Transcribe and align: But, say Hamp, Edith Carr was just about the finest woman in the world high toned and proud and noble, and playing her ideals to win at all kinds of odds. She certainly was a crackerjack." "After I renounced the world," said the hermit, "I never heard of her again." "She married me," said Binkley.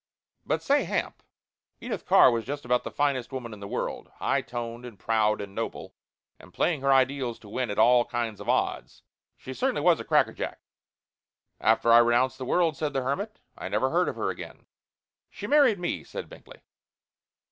But, 0.47 0.63
say 0.63 0.85
Hamp, 0.85 1.21
Edith 1.79 2.07
Carr 2.07 2.31
was 2.31 2.43
just 2.43 2.65
about 2.65 2.83
the 2.83 2.89
finest 2.89 3.31
woman 3.31 3.53
in 3.53 3.59
the 3.59 3.67
world 3.67 4.09
high 4.15 4.41
toned 4.41 4.83
and 4.83 4.97
proud 4.97 5.39
and 5.39 5.53
noble, 5.53 5.93
and 6.39 6.51
playing 6.51 6.81
her 6.81 6.91
ideals 6.91 7.37
to 7.37 7.47
win 7.47 7.69
at 7.69 7.77
all 7.77 8.03
kinds 8.05 8.41
of 8.41 8.49
odds. 8.49 9.03
She 9.37 9.53
certainly 9.53 9.83
was 9.83 9.99
a 9.99 10.03
crackerjack." 10.03 10.59
"After 11.59 11.91
I 11.93 11.99
renounced 11.99 12.39
the 12.39 12.45
world," 12.45 12.75
said 12.75 12.93
the 12.93 13.03
hermit, 13.03 13.41
"I 13.55 13.67
never 13.69 13.91
heard 13.91 14.09
of 14.09 14.15
her 14.15 14.31
again." 14.31 14.65
"She 15.29 15.45
married 15.45 15.77
me," 15.77 16.03
said 16.03 16.27
Binkley. 16.27 16.61